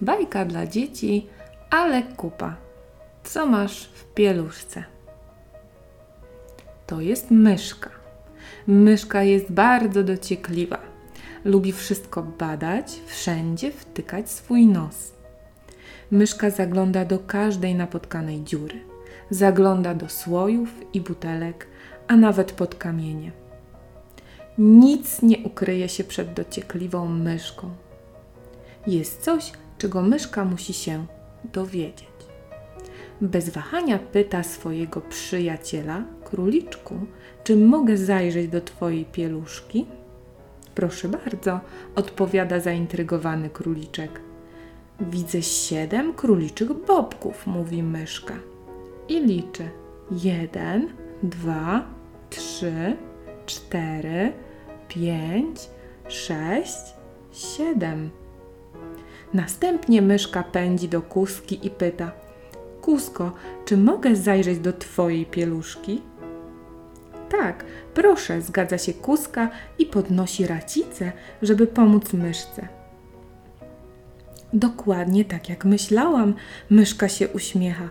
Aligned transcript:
Bajka 0.00 0.44
dla 0.44 0.66
dzieci, 0.66 1.26
ale 1.70 2.02
kupa. 2.02 2.56
Co 3.24 3.46
masz 3.46 3.84
w 3.84 4.04
pieluszce? 4.04 4.84
To 6.86 7.00
jest 7.00 7.30
myszka. 7.30 7.90
Myszka 8.66 9.22
jest 9.22 9.52
bardzo 9.52 10.02
dociekliwa. 10.02 10.78
Lubi 11.44 11.72
wszystko 11.72 12.22
badać, 12.22 13.00
wszędzie 13.06 13.70
wtykać 13.70 14.30
swój 14.30 14.66
nos. 14.66 15.12
Myszka 16.10 16.50
zagląda 16.50 17.04
do 17.04 17.18
każdej 17.18 17.74
napotkanej 17.74 18.42
dziury. 18.44 18.80
Zagląda 19.30 19.94
do 19.94 20.08
słojów 20.08 20.68
i 20.92 21.00
butelek, 21.00 21.66
a 22.08 22.16
nawet 22.16 22.52
pod 22.52 22.74
kamienie. 22.74 23.32
Nic 24.58 25.22
nie 25.22 25.38
ukryje 25.38 25.88
się 25.88 26.04
przed 26.04 26.32
dociekliwą 26.32 27.08
myszką. 27.08 27.70
Jest 28.86 29.22
coś, 29.22 29.52
czego 29.78 30.02
myszka 30.02 30.44
musi 30.44 30.72
się 30.72 31.06
dowiedzieć. 31.52 32.06
Bez 33.20 33.50
wahania 33.50 33.98
pyta 33.98 34.42
swojego 34.42 35.00
przyjaciela, 35.00 36.02
króliczku, 36.24 36.94
czy 37.44 37.56
mogę 37.56 37.96
zajrzeć 37.96 38.48
do 38.48 38.60
twojej 38.60 39.04
pieluszki? 39.04 39.86
Proszę 40.74 41.08
bardzo, 41.08 41.60
odpowiada 41.94 42.60
zaintrygowany 42.60 43.50
króliczek. 43.50 44.20
Widzę 45.00 45.42
siedem 45.42 46.14
króliczych 46.14 46.72
bobków, 46.72 47.46
mówi 47.46 47.82
myszka. 47.82 48.34
I 49.08 49.20
liczy. 49.20 49.70
Jeden, 50.10 50.88
dwa, 51.22 51.86
trzy, 52.30 52.96
cztery, 53.46 54.32
pięć, 54.88 55.60
sześć, 56.08 56.94
siedem. 57.32 58.10
Następnie 59.34 60.02
myszka 60.02 60.42
pędzi 60.42 60.88
do 60.88 61.02
kuski 61.02 61.66
i 61.66 61.70
pyta: 61.70 62.12
Kusko, 62.82 63.32
czy 63.64 63.76
mogę 63.76 64.16
zajrzeć 64.16 64.58
do 64.58 64.72
twojej 64.72 65.26
pieluszki? 65.26 66.02
Tak, 67.28 67.64
proszę, 67.94 68.42
zgadza 68.42 68.78
się 68.78 68.94
kuska 68.94 69.50
i 69.78 69.86
podnosi 69.86 70.46
racicę, 70.46 71.12
żeby 71.42 71.66
pomóc 71.66 72.12
myszce. 72.12 72.68
Dokładnie 74.52 75.24
tak 75.24 75.48
jak 75.48 75.64
myślałam, 75.64 76.34
myszka 76.70 77.08
się 77.08 77.28
uśmiecha. 77.28 77.88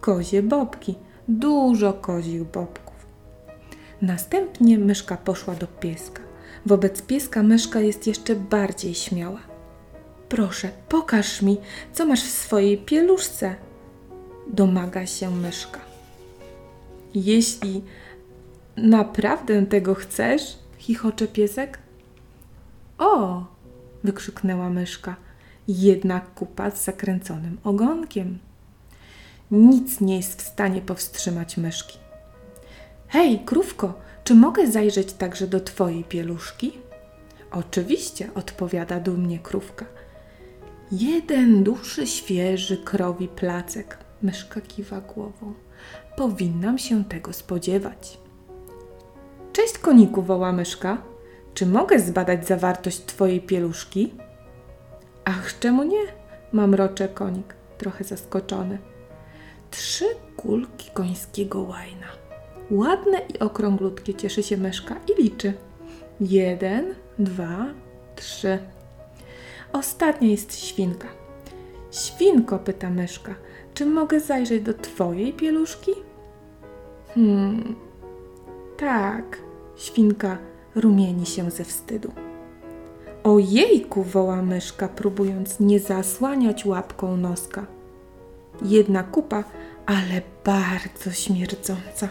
Kozie 0.00 0.42
bobki, 0.42 0.94
dużo 1.28 1.92
kozich 1.92 2.44
bobków. 2.44 3.06
Następnie 4.02 4.78
myszka 4.78 5.16
poszła 5.16 5.54
do 5.54 5.66
pieska. 5.66 6.22
Wobec 6.66 7.02
pieska 7.02 7.42
myszka 7.42 7.80
jest 7.80 8.06
jeszcze 8.06 8.34
bardziej 8.36 8.94
śmiała. 8.94 9.55
Proszę, 10.28 10.70
pokaż 10.88 11.42
mi, 11.42 11.58
co 11.92 12.06
masz 12.06 12.22
w 12.22 12.30
swojej 12.30 12.78
pieluszce. 12.78 13.56
Domaga 14.52 15.06
się 15.06 15.30
myszka. 15.30 15.80
Jeśli 17.14 17.82
naprawdę 18.76 19.66
tego 19.66 19.94
chcesz, 19.94 20.58
chichocze 20.78 21.28
piesek. 21.28 21.78
O! 22.98 23.44
wykrzyknęła 24.04 24.70
myszka. 24.70 25.16
Jednak 25.68 26.34
kupa 26.34 26.70
z 26.70 26.84
zakręconym 26.84 27.58
ogonkiem. 27.64 28.38
Nic 29.50 30.00
nie 30.00 30.16
jest 30.16 30.42
w 30.42 30.46
stanie 30.46 30.80
powstrzymać 30.80 31.56
myszki. 31.56 31.98
Hej, 33.08 33.42
krówko, 33.44 34.00
czy 34.24 34.34
mogę 34.34 34.66
zajrzeć 34.66 35.12
także 35.12 35.46
do 35.46 35.60
twojej 35.60 36.04
pieluszki? 36.04 36.72
Oczywiście, 37.50 38.34
odpowiada 38.34 39.00
dumnie 39.00 39.38
krówka. 39.38 39.86
Jeden 40.92 41.64
duży, 41.64 42.06
świeży, 42.06 42.76
krowi 42.76 43.28
placek. 43.28 43.98
Myszka 44.22 44.60
kiwa 44.60 45.00
głową. 45.00 45.54
Powinnam 46.16 46.78
się 46.78 47.04
tego 47.04 47.32
spodziewać. 47.32 48.18
Cześć, 49.52 49.78
koniku, 49.78 50.22
woła 50.22 50.52
myszka. 50.52 51.02
Czy 51.54 51.66
mogę 51.66 51.98
zbadać 52.00 52.46
zawartość 52.46 53.04
twojej 53.04 53.40
pieluszki? 53.40 54.14
Ach, 55.24 55.58
czemu 55.58 55.82
nie? 55.84 56.02
Mamrocze 56.52 57.08
konik, 57.08 57.54
trochę 57.78 58.04
zaskoczony. 58.04 58.78
Trzy 59.70 60.04
kulki 60.36 60.90
końskiego 60.90 61.62
łajna. 61.62 62.06
Ładne 62.70 63.18
i 63.34 63.38
okrąglutkie 63.38 64.14
cieszy 64.14 64.42
się 64.42 64.56
myszka 64.56 64.96
i 65.08 65.22
liczy. 65.22 65.52
Jeden, 66.20 66.94
dwa, 67.18 67.66
trzy. 68.16 68.58
Ostatnia 69.72 70.28
jest 70.28 70.58
świnka. 70.58 71.08
Świnko, 71.90 72.58
pyta 72.58 72.90
myszka, 72.90 73.34
czy 73.74 73.86
mogę 73.86 74.20
zajrzeć 74.20 74.62
do 74.62 74.74
twojej 74.74 75.32
pieluszki? 75.32 75.92
Hmm, 77.14 77.74
tak. 78.76 79.38
Świnka 79.76 80.38
rumieni 80.74 81.26
się 81.26 81.50
ze 81.50 81.64
wstydu. 81.64 82.12
Ojejku, 83.24 84.02
woła 84.02 84.42
myszka, 84.42 84.88
próbując 84.88 85.60
nie 85.60 85.80
zasłaniać 85.80 86.66
łapką 86.66 87.16
noska. 87.16 87.66
Jedna 88.62 89.02
kupa, 89.02 89.44
ale 89.86 90.22
bardzo 90.44 91.10
śmierdząca. 91.10 92.08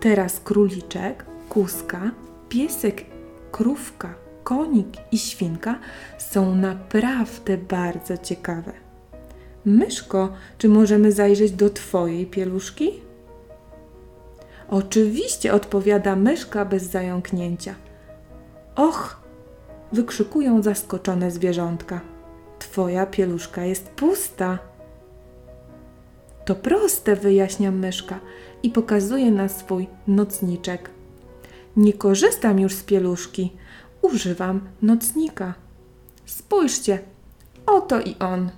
Teraz 0.00 0.40
króliczek, 0.40 1.24
kuska, 1.48 2.10
piesek, 2.48 3.04
krówka, 3.52 4.14
konik 4.48 4.88
i 5.12 5.18
świnka 5.18 5.78
są 6.18 6.54
naprawdę 6.54 7.58
bardzo 7.58 8.18
ciekawe. 8.18 8.72
Myszko, 9.64 10.32
czy 10.58 10.68
możemy 10.68 11.12
zajrzeć 11.12 11.52
do 11.52 11.70
Twojej 11.70 12.26
pieluszki? 12.26 12.92
Oczywiście, 14.68 15.52
odpowiada 15.52 16.16
myszka 16.16 16.64
bez 16.64 16.82
zająknięcia. 16.82 17.74
Och! 18.76 19.20
wykrzykują 19.92 20.62
zaskoczone 20.62 21.30
zwierzątka. 21.30 22.00
Twoja 22.58 23.06
pieluszka 23.06 23.64
jest 23.64 23.88
pusta. 23.88 24.58
To 26.44 26.54
proste, 26.54 27.16
wyjaśnia 27.16 27.70
myszka 27.70 28.20
i 28.62 28.70
pokazuje 28.70 29.30
na 29.30 29.48
swój 29.48 29.86
nocniczek. 30.06 30.90
Nie 31.76 31.92
korzystam 31.92 32.60
już 32.60 32.74
z 32.74 32.82
pieluszki, 32.82 33.52
używam 34.02 34.60
nocnika. 34.82 35.54
Spójrzcie, 36.26 36.98
oto 37.66 38.00
i 38.00 38.16
on. 38.18 38.50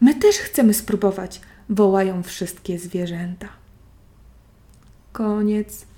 My 0.00 0.14
też 0.14 0.36
chcemy 0.36 0.74
spróbować, 0.74 1.40
wołają 1.68 2.22
wszystkie 2.22 2.78
zwierzęta. 2.78 3.48
Koniec. 5.12 5.89